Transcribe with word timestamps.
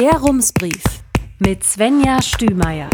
Der 0.00 0.18
Rumsbrief 0.18 0.82
mit 1.40 1.62
Svenja 1.62 2.22
Stümeier. 2.22 2.88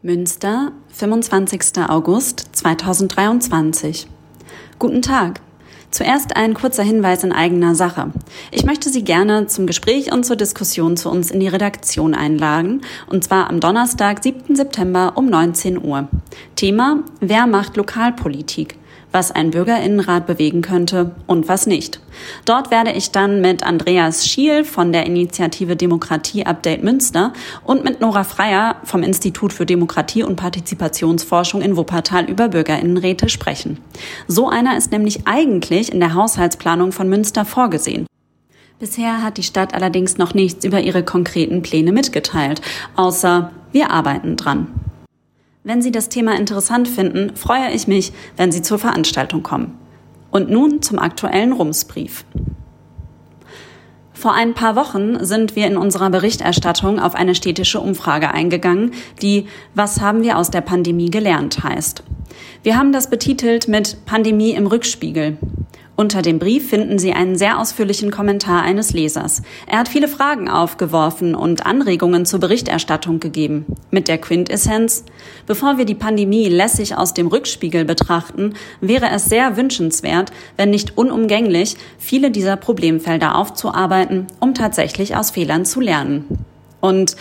Münster, 0.00 0.72
25. 0.88 1.86
August 1.86 2.46
2023. 2.52 4.06
Guten 4.78 5.02
Tag. 5.02 5.42
Zuerst 5.90 6.34
ein 6.34 6.54
kurzer 6.54 6.82
Hinweis 6.82 7.24
in 7.24 7.32
eigener 7.32 7.74
Sache. 7.74 8.10
Ich 8.52 8.64
möchte 8.64 8.88
Sie 8.88 9.04
gerne 9.04 9.46
zum 9.46 9.66
Gespräch 9.66 10.10
und 10.10 10.24
zur 10.24 10.36
Diskussion 10.36 10.96
zu 10.96 11.10
uns 11.10 11.30
in 11.30 11.40
die 11.40 11.48
Redaktion 11.48 12.14
einladen, 12.14 12.80
und 13.06 13.22
zwar 13.22 13.50
am 13.50 13.60
Donnerstag, 13.60 14.22
7. 14.22 14.56
September 14.56 15.12
um 15.16 15.26
19 15.26 15.84
Uhr. 15.84 16.08
Thema 16.56 17.04
Wer 17.20 17.46
macht 17.46 17.76
Lokalpolitik? 17.76 18.77
Was 19.12 19.30
ein 19.30 19.50
Bürgerinnenrat 19.50 20.26
bewegen 20.26 20.62
könnte 20.62 21.12
und 21.26 21.48
was 21.48 21.66
nicht. 21.66 22.00
Dort 22.44 22.70
werde 22.70 22.92
ich 22.92 23.10
dann 23.10 23.40
mit 23.40 23.62
Andreas 23.62 24.26
Schiel 24.26 24.64
von 24.64 24.92
der 24.92 25.06
Initiative 25.06 25.76
Demokratie 25.76 26.44
Update 26.44 26.82
Münster 26.82 27.32
und 27.64 27.84
mit 27.84 28.00
Nora 28.00 28.24
Freier 28.24 28.76
vom 28.84 29.02
Institut 29.02 29.52
für 29.52 29.66
Demokratie 29.66 30.22
und 30.22 30.36
Partizipationsforschung 30.36 31.62
in 31.62 31.76
Wuppertal 31.76 32.28
über 32.28 32.48
Bürgerinnenräte 32.48 33.28
sprechen. 33.28 33.78
So 34.26 34.48
einer 34.48 34.76
ist 34.76 34.92
nämlich 34.92 35.26
eigentlich 35.26 35.92
in 35.92 36.00
der 36.00 36.14
Haushaltsplanung 36.14 36.92
von 36.92 37.08
Münster 37.08 37.44
vorgesehen. 37.44 38.06
Bisher 38.78 39.22
hat 39.22 39.38
die 39.38 39.42
Stadt 39.42 39.74
allerdings 39.74 40.18
noch 40.18 40.34
nichts 40.34 40.64
über 40.64 40.80
ihre 40.80 41.02
konkreten 41.02 41.62
Pläne 41.62 41.90
mitgeteilt, 41.90 42.60
außer 42.94 43.50
wir 43.72 43.90
arbeiten 43.90 44.36
dran. 44.36 44.68
Wenn 45.68 45.82
Sie 45.82 45.92
das 45.92 46.08
Thema 46.08 46.34
interessant 46.34 46.88
finden, 46.88 47.36
freue 47.36 47.70
ich 47.72 47.86
mich, 47.86 48.14
wenn 48.38 48.50
Sie 48.50 48.62
zur 48.62 48.78
Veranstaltung 48.78 49.42
kommen. 49.42 49.76
Und 50.30 50.48
nun 50.48 50.80
zum 50.80 50.98
aktuellen 50.98 51.52
Rumsbrief. 51.52 52.24
Vor 54.14 54.32
ein 54.32 54.54
paar 54.54 54.76
Wochen 54.76 55.22
sind 55.26 55.56
wir 55.56 55.66
in 55.66 55.76
unserer 55.76 56.08
Berichterstattung 56.08 56.98
auf 56.98 57.14
eine 57.14 57.34
städtische 57.34 57.80
Umfrage 57.80 58.30
eingegangen, 58.30 58.92
die 59.20 59.44
Was 59.74 60.00
haben 60.00 60.22
wir 60.22 60.38
aus 60.38 60.50
der 60.50 60.62
Pandemie 60.62 61.10
gelernt 61.10 61.62
heißt. 61.62 62.02
Wir 62.62 62.78
haben 62.78 62.94
das 62.94 63.10
betitelt 63.10 63.68
mit 63.68 64.06
Pandemie 64.06 64.52
im 64.52 64.68
Rückspiegel. 64.68 65.36
Unter 66.00 66.22
dem 66.22 66.38
Brief 66.38 66.68
finden 66.68 67.00
Sie 67.00 67.12
einen 67.12 67.36
sehr 67.36 67.58
ausführlichen 67.58 68.12
Kommentar 68.12 68.62
eines 68.62 68.92
Lesers. 68.92 69.42
Er 69.66 69.80
hat 69.80 69.88
viele 69.88 70.06
Fragen 70.06 70.48
aufgeworfen 70.48 71.34
und 71.34 71.66
Anregungen 71.66 72.24
zur 72.24 72.38
Berichterstattung 72.38 73.18
gegeben. 73.18 73.66
Mit 73.90 74.06
der 74.06 74.18
Quintessenz, 74.18 75.04
bevor 75.48 75.76
wir 75.76 75.86
die 75.86 75.96
Pandemie 75.96 76.48
lässig 76.48 76.96
aus 76.96 77.14
dem 77.14 77.26
Rückspiegel 77.26 77.84
betrachten, 77.84 78.54
wäre 78.80 79.10
es 79.10 79.24
sehr 79.24 79.56
wünschenswert, 79.56 80.30
wenn 80.56 80.70
nicht 80.70 80.96
unumgänglich, 80.96 81.76
viele 81.98 82.30
dieser 82.30 82.54
Problemfelder 82.54 83.34
aufzuarbeiten, 83.34 84.28
um 84.38 84.54
tatsächlich 84.54 85.16
aus 85.16 85.32
Fehlern 85.32 85.64
zu 85.64 85.80
lernen. 85.80 86.26
Und 86.78 87.16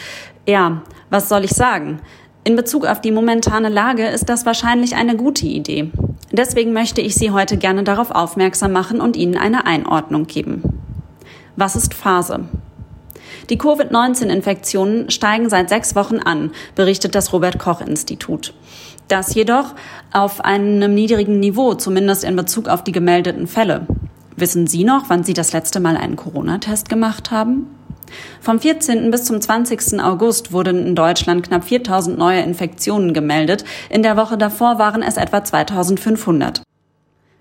ja, 0.47 0.84
was 1.09 1.30
soll 1.30 1.45
ich 1.45 1.52
sagen? 1.52 2.00
In 2.48 2.56
Bezug 2.56 2.86
auf 2.86 3.02
die 3.02 3.12
momentane 3.12 3.67
Lage 3.67 4.08
ist 4.08 4.30
das 4.30 4.45
wahrscheinlich 4.45 4.95
eine 4.95 5.17
gute 5.17 5.45
Idee. 5.45 5.92
Deswegen 6.31 6.72
möchte 6.72 7.02
ich 7.02 7.14
Sie 7.16 7.31
heute 7.31 7.58
gerne 7.58 7.84
darauf 7.84 8.09
aufmerksam 8.09 8.72
machen 8.72 9.02
und 9.02 9.17
Ihnen 9.17 9.36
eine 9.36 9.66
Einordnung 9.66 10.28
geben. 10.28 10.64
Was 11.58 11.75
ist 11.75 11.94
Phase? 11.94 12.45
Die 13.50 13.58
Covid-19-Infektionen 13.58 15.09
steigen 15.09 15.50
seit 15.50 15.68
sechs 15.68 15.94
Wochen 15.94 16.20
an, 16.20 16.52
berichtet 16.73 17.16
das 17.16 17.34
Robert 17.34 17.59
Koch 17.59 17.81
Institut. 17.81 18.53
Das 19.09 19.36
jedoch 19.36 19.75
auf 20.14 20.40
einem 20.40 20.94
niedrigen 20.94 21.42
Niveau, 21.42 21.73
zumindest 21.73 22.23
in 22.23 22.38
Bezug 22.38 22.70
auf 22.70 22.81
die 22.81 22.94
gemeldeten 22.94 23.48
Fälle. 23.48 23.86
Wissen 24.38 24.68
Sie 24.68 24.86
noch, 24.86 25.09
wann 25.09 25.25
Sie 25.25 25.34
das 25.34 25.52
letzte 25.52 25.81
Mal 25.81 25.98
einen 25.98 26.16
Corona-Test 26.16 26.88
gemacht 26.88 27.30
haben? 27.30 27.77
Vom 28.41 28.59
14. 28.59 29.11
bis 29.11 29.25
zum 29.25 29.41
20. 29.41 30.02
August 30.02 30.52
wurden 30.52 30.86
in 30.86 30.95
Deutschland 30.95 31.47
knapp 31.47 31.63
4000 31.63 32.18
neue 32.18 32.41
Infektionen 32.41 33.13
gemeldet. 33.13 33.66
In 33.90 34.03
der 34.03 34.18
Woche 34.18 34.38
davor 34.38 34.79
waren 34.79 35.01
es 35.01 35.18
etwa 35.18 35.44
2500. 35.44 36.62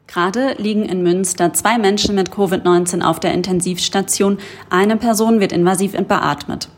Gerade 0.06 0.54
liegen 0.58 0.84
in 0.84 1.02
Münster 1.02 1.52
zwei 1.52 1.78
Menschen 1.78 2.14
mit 2.14 2.30
Covid-19 2.30 3.02
auf 3.02 3.20
der 3.20 3.34
Intensivstation. 3.34 4.38
Eine 4.70 4.96
Person 4.96 5.40
wird 5.40 5.52
invasiv 5.52 5.92
beatmet. 5.92 6.68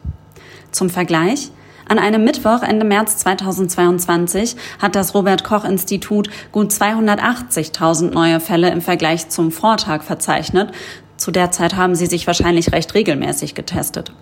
Zum 0.71 0.91
Vergleich, 0.91 1.51
an 1.89 1.99
einem 1.99 2.23
Mittwoch 2.23 2.63
Ende 2.63 2.85
März 2.85 3.17
2022 3.19 4.57
hat 4.79 4.95
das 4.95 5.15
Robert 5.15 5.43
Koch 5.43 5.65
Institut 5.65 6.29
gut 6.53 6.71
280.000 6.71 8.11
neue 8.11 8.41
Fälle 8.41 8.71
im 8.71 8.83
Vergleich 8.83 9.31
zum 9.31 9.51
Vortag 9.51 10.03
verzeichnet. 10.03 10.73
Zu 11.19 11.33
der 11.33 11.51
Zeit 11.51 11.75
haben 11.75 11.97
sie 11.97 12.07
sich 12.07 12.27
wahrscheinlich 12.29 12.73
recht 12.73 12.95
regelmäßig 12.95 13.55
getestet. 13.57 14.13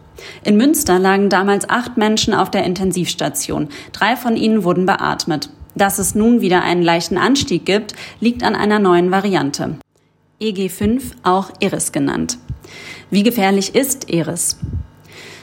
In 0.43 0.57
Münster 0.57 0.99
lagen 0.99 1.29
damals 1.29 1.69
acht 1.69 1.99
Menschen 1.99 2.33
auf 2.33 2.51
der 2.51 2.65
Intensivstation. 2.65 3.69
Drei 3.93 4.17
von 4.17 4.37
ihnen 4.37 4.65
wurden 4.65 4.87
beatmet. 4.87 5.51
Dass 5.75 5.99
es 5.99 6.15
nun 6.15 6.41
wieder 6.41 6.62
einen 6.62 6.83
leichten 6.83 7.19
Anstieg 7.19 7.67
gibt, 7.67 7.93
liegt 8.19 8.43
an 8.43 8.56
einer 8.56 8.79
neuen 8.79 9.11
Variante. 9.11 9.77
EG5, 10.41 11.03
auch 11.23 11.51
Eris 11.61 11.93
genannt. 11.93 12.39
Wie 13.11 13.23
gefährlich 13.23 13.75
ist 13.75 14.11
Eris? 14.11 14.59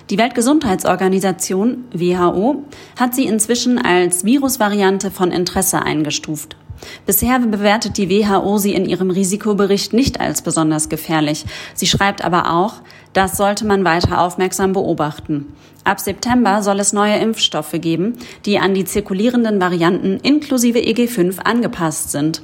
Die 0.09 0.17
Weltgesundheitsorganisation 0.17 1.85
WHO 1.93 2.63
hat 2.99 3.13
sie 3.13 3.25
inzwischen 3.25 3.77
als 3.77 4.25
Virusvariante 4.25 5.11
von 5.11 5.31
Interesse 5.31 5.83
eingestuft. 5.83 6.57
Bisher 7.05 7.39
bewertet 7.39 7.97
die 7.97 8.09
WHO 8.09 8.57
sie 8.57 8.73
in 8.73 8.85
ihrem 8.85 9.09
Risikobericht 9.09 9.93
nicht 9.93 10.19
als 10.19 10.41
besonders 10.41 10.89
gefährlich. 10.89 11.45
Sie 11.73 11.87
schreibt 11.87 12.23
aber 12.23 12.51
auch, 12.51 12.75
das 13.13 13.37
sollte 13.37 13.65
man 13.65 13.85
weiter 13.85 14.21
aufmerksam 14.21 14.73
beobachten. 14.73 15.53
Ab 15.83 15.99
September 15.99 16.63
soll 16.63 16.79
es 16.79 16.93
neue 16.93 17.17
Impfstoffe 17.17 17.73
geben, 17.73 18.17
die 18.45 18.57
an 18.59 18.73
die 18.73 18.85
zirkulierenden 18.85 19.59
Varianten 19.59 20.17
inklusive 20.17 20.79
EG5 20.79 21.39
angepasst 21.39 22.11
sind. 22.11 22.41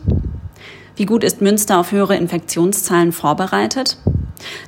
Wie 0.95 1.06
gut 1.06 1.23
ist 1.23 1.41
Münster 1.41 1.79
auf 1.79 1.94
höhere 1.94 2.17
Infektionszahlen 2.17 3.13
vorbereitet? 3.13 3.97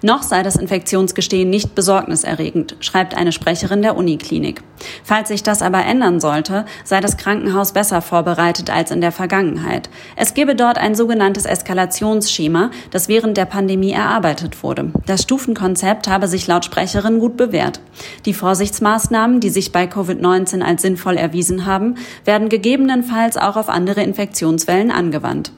Noch 0.01 0.23
sei 0.23 0.43
das 0.43 0.55
Infektionsgestehen 0.55 1.49
nicht 1.49 1.75
besorgniserregend, 1.75 2.75
schreibt 2.79 3.15
eine 3.15 3.31
Sprecherin 3.31 3.81
der 3.81 3.95
Uniklinik. 3.95 4.61
Falls 5.03 5.29
sich 5.29 5.43
das 5.43 5.61
aber 5.61 5.85
ändern 5.85 6.19
sollte, 6.19 6.65
sei 6.83 6.99
das 6.99 7.17
Krankenhaus 7.17 7.71
besser 7.71 8.01
vorbereitet 8.01 8.69
als 8.69 8.91
in 8.91 9.01
der 9.01 9.11
Vergangenheit. 9.11 9.89
Es 10.15 10.33
gebe 10.33 10.55
dort 10.55 10.77
ein 10.77 10.95
sogenanntes 10.95 11.45
Eskalationsschema, 11.45 12.71
das 12.89 13.07
während 13.07 13.37
der 13.37 13.45
Pandemie 13.45 13.91
erarbeitet 13.91 14.63
wurde. 14.63 14.91
Das 15.05 15.23
Stufenkonzept 15.23 16.07
habe 16.07 16.27
sich 16.27 16.47
laut 16.47 16.65
Sprecherin 16.65 17.19
gut 17.19 17.37
bewährt. 17.37 17.79
Die 18.25 18.33
Vorsichtsmaßnahmen, 18.33 19.39
die 19.39 19.49
sich 19.49 19.71
bei 19.71 19.85
Covid-19 19.85 20.61
als 20.61 20.81
sinnvoll 20.81 21.17
erwiesen 21.17 21.65
haben, 21.65 21.95
werden 22.25 22.49
gegebenenfalls 22.49 23.37
auch 23.37 23.57
auf 23.57 23.69
andere 23.69 24.01
Infektionswellen 24.01 24.91
angewandt. 24.91 25.51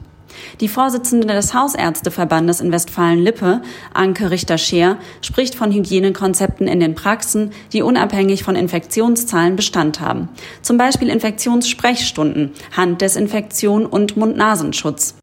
Die 0.60 0.68
Vorsitzende 0.68 1.26
des 1.26 1.54
Hausärzteverbandes 1.54 2.60
in 2.60 2.72
Westfalen-Lippe, 2.72 3.62
Anke 3.92 4.30
Richter-Scheer, 4.30 4.98
spricht 5.20 5.54
von 5.54 5.72
Hygienekonzepten 5.72 6.66
in 6.66 6.80
den 6.80 6.94
Praxen, 6.94 7.52
die 7.72 7.82
unabhängig 7.82 8.44
von 8.44 8.56
Infektionszahlen 8.56 9.56
Bestand 9.56 10.00
haben. 10.00 10.28
Zum 10.62 10.76
Beispiel 10.76 11.08
Infektionssprechstunden, 11.08 12.52
Handdesinfektion 12.76 13.86
und 13.86 14.16
Mund-Nasenschutz. 14.16 15.14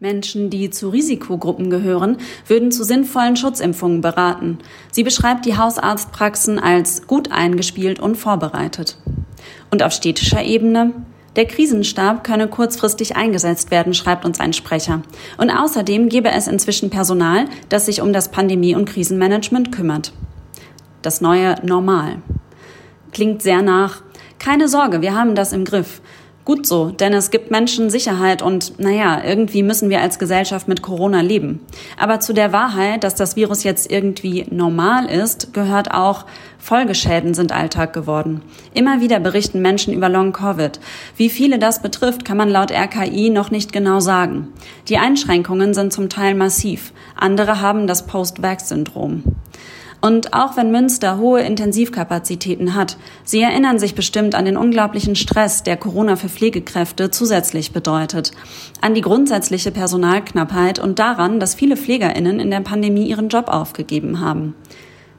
Menschen, 0.00 0.48
die 0.48 0.70
zu 0.70 0.88
Risikogruppen 0.88 1.68
gehören, 1.68 2.16
würden 2.46 2.72
zu 2.72 2.84
sinnvollen 2.84 3.36
Schutzimpfungen 3.36 4.00
beraten. 4.00 4.58
Sie 4.90 5.02
beschreibt 5.02 5.44
die 5.44 5.58
Hausarztpraxen 5.58 6.58
als 6.58 7.06
gut 7.06 7.30
eingespielt 7.30 8.00
und 8.00 8.16
vorbereitet. 8.16 8.96
Und 9.70 9.82
auf 9.82 9.92
städtischer 9.92 10.42
Ebene 10.42 10.94
der 11.36 11.46
Krisenstab 11.46 12.24
könne 12.24 12.48
kurzfristig 12.48 13.16
eingesetzt 13.16 13.70
werden, 13.70 13.94
schreibt 13.94 14.24
uns 14.24 14.40
ein 14.40 14.52
Sprecher. 14.52 15.02
Und 15.38 15.50
außerdem 15.50 16.08
gebe 16.08 16.30
es 16.30 16.48
inzwischen 16.48 16.90
Personal, 16.90 17.46
das 17.68 17.86
sich 17.86 18.02
um 18.02 18.12
das 18.12 18.30
Pandemie- 18.30 18.74
und 18.74 18.86
Krisenmanagement 18.86 19.72
kümmert. 19.72 20.12
Das 21.02 21.20
neue 21.20 21.54
Normal. 21.64 22.16
Klingt 23.12 23.42
sehr 23.42 23.62
nach, 23.62 24.02
keine 24.38 24.68
Sorge, 24.68 25.02
wir 25.02 25.14
haben 25.14 25.34
das 25.34 25.52
im 25.52 25.64
Griff. 25.64 26.00
Gut 26.46 26.66
so, 26.66 26.90
denn 26.90 27.12
es 27.12 27.30
gibt 27.30 27.50
Menschen 27.50 27.90
Sicherheit 27.90 28.40
und 28.40 28.80
naja, 28.80 29.22
irgendwie 29.22 29.62
müssen 29.62 29.90
wir 29.90 30.00
als 30.00 30.18
Gesellschaft 30.18 30.68
mit 30.68 30.80
Corona 30.80 31.20
leben. 31.20 31.60
Aber 31.98 32.18
zu 32.20 32.32
der 32.32 32.50
Wahrheit, 32.52 33.04
dass 33.04 33.14
das 33.14 33.36
Virus 33.36 33.62
jetzt 33.62 33.90
irgendwie 33.90 34.46
normal 34.50 35.04
ist, 35.06 35.52
gehört 35.52 35.92
auch, 35.92 36.24
Folgeschäden 36.58 37.34
sind 37.34 37.52
Alltag 37.52 37.92
geworden. 37.92 38.40
Immer 38.72 39.02
wieder 39.02 39.20
berichten 39.20 39.60
Menschen 39.60 39.92
über 39.92 40.08
Long-Covid. 40.08 40.80
Wie 41.16 41.28
viele 41.28 41.58
das 41.58 41.82
betrifft, 41.82 42.24
kann 42.24 42.38
man 42.38 42.48
laut 42.48 42.72
RKI 42.72 43.28
noch 43.28 43.50
nicht 43.50 43.72
genau 43.72 44.00
sagen. 44.00 44.48
Die 44.88 44.96
Einschränkungen 44.96 45.74
sind 45.74 45.92
zum 45.92 46.08
Teil 46.08 46.34
massiv. 46.34 46.92
Andere 47.16 47.60
haben 47.60 47.86
das 47.86 48.06
Post-Vax-Syndrom. 48.06 49.24
Und 50.00 50.32
auch 50.32 50.56
wenn 50.56 50.70
Münster 50.70 51.18
hohe 51.18 51.40
Intensivkapazitäten 51.40 52.74
hat, 52.74 52.96
Sie 53.24 53.42
erinnern 53.42 53.78
sich 53.78 53.94
bestimmt 53.94 54.34
an 54.34 54.46
den 54.46 54.56
unglaublichen 54.56 55.14
Stress, 55.14 55.62
der 55.62 55.76
Corona 55.76 56.16
für 56.16 56.28
Pflegekräfte 56.28 57.10
zusätzlich 57.10 57.72
bedeutet, 57.72 58.32
an 58.80 58.94
die 58.94 59.02
grundsätzliche 59.02 59.70
Personalknappheit 59.70 60.78
und 60.78 60.98
daran, 60.98 61.38
dass 61.38 61.54
viele 61.54 61.76
Pflegerinnen 61.76 62.40
in 62.40 62.50
der 62.50 62.60
Pandemie 62.60 63.08
ihren 63.08 63.28
Job 63.28 63.48
aufgegeben 63.48 64.20
haben. 64.20 64.54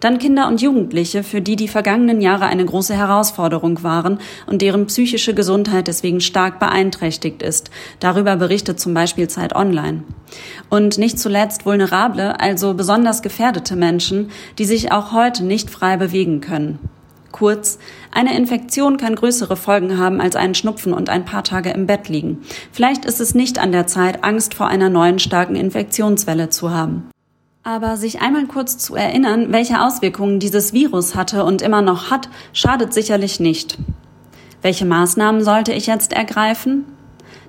Dann 0.01 0.17
Kinder 0.17 0.47
und 0.47 0.61
Jugendliche, 0.61 1.23
für 1.23 1.41
die 1.41 1.55
die 1.55 1.67
vergangenen 1.67 2.21
Jahre 2.21 2.47
eine 2.47 2.65
große 2.65 2.95
Herausforderung 2.95 3.83
waren 3.83 4.19
und 4.47 4.63
deren 4.63 4.87
psychische 4.87 5.35
Gesundheit 5.35 5.87
deswegen 5.87 6.21
stark 6.21 6.59
beeinträchtigt 6.59 7.43
ist. 7.43 7.69
Darüber 7.99 8.35
berichtet 8.35 8.79
zum 8.79 8.95
Beispiel 8.95 9.29
Zeit 9.29 9.55
Online. 9.55 10.03
Und 10.69 10.97
nicht 10.97 11.19
zuletzt 11.19 11.67
vulnerable, 11.67 12.39
also 12.39 12.73
besonders 12.73 13.21
gefährdete 13.21 13.75
Menschen, 13.75 14.31
die 14.57 14.65
sich 14.65 14.91
auch 14.91 15.13
heute 15.13 15.45
nicht 15.45 15.69
frei 15.69 15.97
bewegen 15.97 16.41
können. 16.41 16.79
Kurz, 17.31 17.77
eine 18.11 18.35
Infektion 18.35 18.97
kann 18.97 19.15
größere 19.15 19.55
Folgen 19.55 19.99
haben 19.99 20.19
als 20.19 20.35
einen 20.35 20.55
Schnupfen 20.55 20.93
und 20.93 21.09
ein 21.09 21.25
paar 21.25 21.43
Tage 21.43 21.69
im 21.69 21.85
Bett 21.85 22.09
liegen. 22.09 22.39
Vielleicht 22.71 23.05
ist 23.05 23.21
es 23.21 23.35
nicht 23.35 23.59
an 23.59 23.71
der 23.71 23.85
Zeit, 23.85 24.23
Angst 24.23 24.55
vor 24.55 24.67
einer 24.67 24.89
neuen 24.89 25.19
starken 25.19 25.55
Infektionswelle 25.55 26.49
zu 26.49 26.71
haben. 26.71 27.11
Aber 27.63 27.95
sich 27.95 28.21
einmal 28.21 28.47
kurz 28.47 28.79
zu 28.79 28.95
erinnern, 28.95 29.51
welche 29.51 29.81
Auswirkungen 29.81 30.39
dieses 30.39 30.73
Virus 30.73 31.13
hatte 31.13 31.43
und 31.43 31.61
immer 31.61 31.83
noch 31.83 32.09
hat, 32.09 32.27
schadet 32.53 32.91
sicherlich 32.91 33.39
nicht. 33.39 33.77
Welche 34.63 34.85
Maßnahmen 34.85 35.43
sollte 35.43 35.71
ich 35.71 35.85
jetzt 35.85 36.11
ergreifen? 36.11 36.85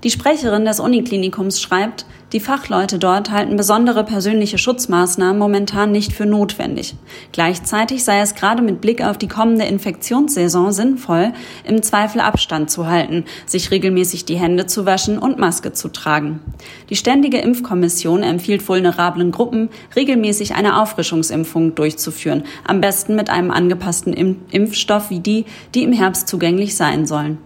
Die 0.05 0.11
Sprecherin 0.11 0.67
des 0.67 0.81
Uniklinikums 0.81 1.63
schreibt, 1.63 2.05
die 2.33 2.41
Fachleute 2.41 2.99
dort 2.99 3.31
halten 3.31 3.57
besondere 3.57 4.05
persönliche 4.05 4.57
Schutzmaßnahmen 4.57 5.39
momentan 5.39 5.93
nicht 5.93 6.13
für 6.13 6.25
notwendig. 6.25 6.95
Gleichzeitig 7.33 8.05
sei 8.05 8.21
es 8.21 8.35
gerade 8.35 8.63
mit 8.63 8.81
Blick 8.81 9.05
auf 9.05 9.19
die 9.19 9.29
kommende 9.29 9.67
Infektionssaison 9.67 10.73
sinnvoll, 10.73 11.33
im 11.65 11.83
Zweifel 11.83 12.21
Abstand 12.21 12.71
zu 12.71 12.87
halten, 12.87 13.25
sich 13.45 13.71
regelmäßig 13.71 14.25
die 14.25 14.37
Hände 14.37 14.67
zu 14.67 14.87
waschen 14.87 15.19
und 15.19 15.39
Maske 15.39 15.73
zu 15.75 15.89
tragen. 15.89 16.41
Die 16.89 16.97
Ständige 16.97 17.39
Impfkommission 17.39 18.23
empfiehlt 18.23 18.67
vulnerablen 18.67 19.31
Gruppen, 19.31 19.69
regelmäßig 19.95 20.55
eine 20.55 20.81
Auffrischungsimpfung 20.81 21.75
durchzuführen, 21.75 22.45
am 22.65 22.81
besten 22.81 23.15
mit 23.15 23.29
einem 23.29 23.51
angepassten 23.51 24.15
Impfstoff 24.51 25.11
wie 25.11 25.21
die, 25.21 25.45
die 25.75 25.83
im 25.83 25.93
Herbst 25.93 26.29
zugänglich 26.29 26.77
sein 26.77 27.05
sollen. 27.07 27.39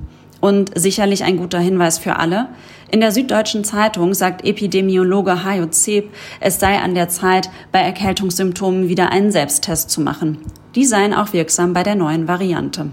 Und 0.46 0.70
sicherlich 0.78 1.25
ein 1.25 1.38
guter 1.38 1.58
Hinweis 1.58 1.98
für 1.98 2.20
alle. 2.20 2.46
In 2.93 3.00
der 3.00 3.10
Süddeutschen 3.10 3.64
Zeitung 3.64 4.14
sagt 4.14 4.44
Epidemiologe 4.44 5.43
Hajo 5.43 5.66
Zeb, 5.66 6.12
es 6.38 6.60
sei 6.60 6.78
an 6.78 6.94
der 6.94 7.08
Zeit, 7.08 7.50
bei 7.72 7.81
Erkältungssymptomen 7.81 8.88
wieder 8.88 9.10
einen 9.10 9.32
Selbsttest 9.32 9.90
zu 9.90 10.00
machen. 10.00 10.38
Die 10.76 10.84
seien 10.84 11.14
auch 11.14 11.32
wirksam 11.32 11.72
bei 11.72 11.82
der 11.82 11.96
neuen 11.96 12.28
Variante. 12.28 12.93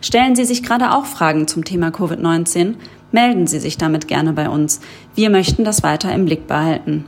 Stellen 0.00 0.34
Sie 0.34 0.44
sich 0.44 0.64
gerade 0.64 0.92
auch 0.92 1.04
Fragen 1.04 1.46
zum 1.46 1.64
Thema 1.64 1.90
Covid-19? 1.90 2.74
Melden 3.12 3.46
Sie 3.46 3.60
sich 3.60 3.78
damit 3.78 4.08
gerne 4.08 4.32
bei 4.32 4.48
uns. 4.48 4.80
Wir 5.14 5.30
möchten 5.30 5.62
das 5.62 5.84
weiter 5.84 6.12
im 6.12 6.24
Blick 6.24 6.48
behalten. 6.48 7.04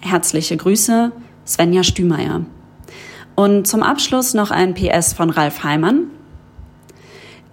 Herzliche 0.00 0.56
Grüße, 0.56 1.12
Svenja 1.46 1.82
Stümeier. 1.84 2.46
Und 3.34 3.66
zum 3.66 3.82
Abschluss 3.82 4.32
noch 4.32 4.50
ein 4.50 4.72
PS 4.72 5.12
von 5.12 5.28
Ralf 5.28 5.62
Heimann. 5.62 6.11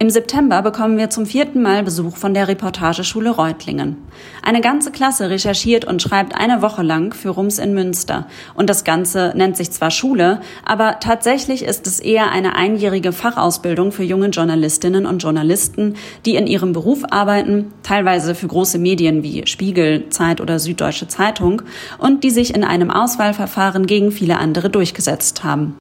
Im 0.02 0.10
September 0.10 0.62
bekommen 0.62 0.98
wir 0.98 1.10
zum 1.10 1.26
vierten 1.26 1.62
Mal 1.62 1.84
Besuch 1.84 2.16
von 2.16 2.34
der 2.34 2.48
Reportageschule 2.48 3.32
Reutlingen. 3.32 3.98
Eine 4.42 4.62
ganze 4.62 4.94
Klasse 4.94 5.30
recherchiert 5.30 5.84
und 5.84 6.02
schreibt 6.02 6.34
eine 6.34 6.62
Woche 6.62 6.84
lang 6.84 7.14
für 7.14 7.32
Rums 7.32 7.60
in 7.60 7.74
Münster. 7.74 8.26
Und 8.56 8.70
das 8.70 8.86
Ganze 8.86 9.34
nennt 9.36 9.58
sich 9.58 9.72
zwar 9.72 9.92
Schule, 9.92 10.40
aber 10.64 11.02
tatsächlich 11.02 11.66
ist 11.66 11.86
es 11.86 12.00
eher 12.00 12.32
eine 12.32 12.56
einjährige 12.56 13.12
Fachausbildung 13.12 13.92
für 13.92 14.04
junge 14.04 14.30
Journalistinnen 14.30 15.06
und 15.06 15.22
Journalisten, 15.22 15.96
die 16.26 16.36
in 16.36 16.48
ihrem 16.48 16.72
Beruf 16.72 17.04
arbeiten, 17.10 17.74
teilweise 17.84 18.36
für 18.36 18.48
große 18.48 18.80
Medien 18.80 19.22
wie 19.22 19.46
Spiegel, 19.48 20.08
Zeit 20.08 20.40
oder 20.40 20.60
Süddeutsche 20.60 21.10
Zeitung, 21.10 21.62
und 21.98 22.24
die 22.24 22.30
sich 22.30 22.56
in 22.56 22.64
einem 22.64 22.90
Auswahlverfahren 22.90 23.86
gegen 23.86 24.14
viele 24.14 24.38
andere 24.38 24.70
durchgesetzt 24.70 25.44
haben. 25.44 25.76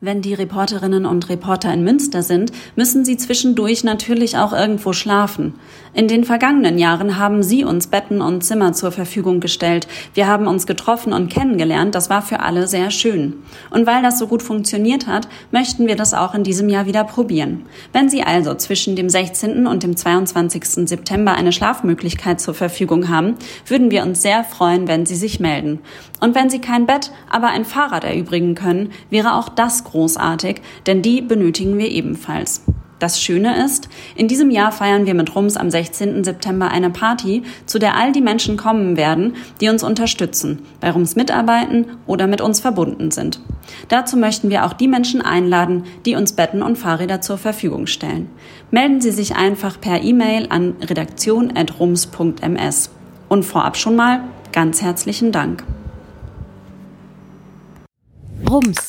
Wenn 0.00 0.20
die 0.20 0.34
Reporterinnen 0.34 1.06
und 1.06 1.30
Reporter 1.30 1.72
in 1.72 1.82
Münster 1.82 2.22
sind, 2.22 2.52
müssen 2.76 3.04
sie 3.04 3.16
zwischendurch 3.16 3.84
natürlich 3.84 4.36
auch 4.36 4.52
irgendwo 4.52 4.92
schlafen. 4.92 5.54
In 5.94 6.08
den 6.08 6.24
vergangenen 6.24 6.76
Jahren 6.76 7.18
haben 7.18 7.44
sie 7.44 7.64
uns 7.64 7.86
Betten 7.86 8.20
und 8.20 8.42
Zimmer 8.42 8.72
zur 8.72 8.90
Verfügung 8.90 9.38
gestellt. 9.38 9.86
Wir 10.12 10.26
haben 10.26 10.48
uns 10.48 10.66
getroffen 10.66 11.12
und 11.12 11.32
kennengelernt. 11.32 11.94
Das 11.94 12.10
war 12.10 12.20
für 12.20 12.40
alle 12.40 12.66
sehr 12.66 12.90
schön. 12.90 13.44
Und 13.70 13.86
weil 13.86 14.02
das 14.02 14.18
so 14.18 14.26
gut 14.26 14.42
funktioniert 14.42 15.06
hat, 15.06 15.28
möchten 15.52 15.86
wir 15.86 15.94
das 15.94 16.12
auch 16.12 16.34
in 16.34 16.42
diesem 16.42 16.68
Jahr 16.68 16.86
wieder 16.86 17.04
probieren. 17.04 17.64
Wenn 17.92 18.08
Sie 18.08 18.24
also 18.24 18.54
zwischen 18.54 18.96
dem 18.96 19.08
16. 19.08 19.68
und 19.68 19.84
dem 19.84 19.96
22. 19.96 20.88
September 20.88 21.32
eine 21.34 21.52
Schlafmöglichkeit 21.52 22.40
zur 22.40 22.54
Verfügung 22.54 23.08
haben, 23.08 23.36
würden 23.68 23.92
wir 23.92 24.02
uns 24.02 24.20
sehr 24.20 24.42
freuen, 24.42 24.88
wenn 24.88 25.06
Sie 25.06 25.16
sich 25.16 25.38
melden. 25.38 25.78
Und 26.20 26.34
wenn 26.34 26.50
Sie 26.50 26.60
kein 26.60 26.86
Bett, 26.86 27.12
aber 27.30 27.48
ein 27.48 27.64
Fahrrad 27.64 28.02
erübrigen 28.02 28.56
können, 28.56 28.90
wäre 29.10 29.34
auch 29.34 29.48
das 29.48 29.84
großartig, 29.94 30.60
denn 30.86 31.02
die 31.02 31.20
benötigen 31.22 31.78
wir 31.78 31.88
ebenfalls. 31.88 32.62
Das 32.98 33.20
Schöne 33.20 33.64
ist, 33.64 33.88
in 34.16 34.26
diesem 34.28 34.50
Jahr 34.50 34.72
feiern 34.72 35.06
wir 35.06 35.14
mit 35.14 35.36
Rums 35.36 35.56
am 35.56 35.70
16. 35.70 36.24
September 36.24 36.70
eine 36.70 36.90
Party, 36.90 37.42
zu 37.66 37.78
der 37.78 37.96
all 37.96 38.12
die 38.12 38.22
Menschen 38.22 38.56
kommen 38.56 38.96
werden, 38.96 39.36
die 39.60 39.68
uns 39.68 39.84
unterstützen, 39.84 40.62
bei 40.80 40.90
Rums 40.90 41.14
mitarbeiten 41.14 41.86
oder 42.06 42.26
mit 42.26 42.40
uns 42.40 42.60
verbunden 42.60 43.10
sind. 43.10 43.40
Dazu 43.88 44.16
möchten 44.16 44.48
wir 44.48 44.64
auch 44.64 44.72
die 44.72 44.88
Menschen 44.88 45.20
einladen, 45.22 45.84
die 46.06 46.16
uns 46.16 46.32
Betten 46.32 46.62
und 46.62 46.76
Fahrräder 46.76 47.20
zur 47.20 47.36
Verfügung 47.36 47.86
stellen. 47.86 48.30
Melden 48.70 49.00
Sie 49.00 49.12
sich 49.12 49.36
einfach 49.36 49.80
per 49.80 50.02
E-Mail 50.02 50.46
an 50.48 50.76
redaktion.rums.ms. 50.80 52.90
Und 53.28 53.44
vorab 53.44 53.76
schon 53.76 53.96
mal 53.96 54.22
ganz 54.52 54.80
herzlichen 54.82 55.30
Dank. 55.30 55.62
Rums 58.48 58.88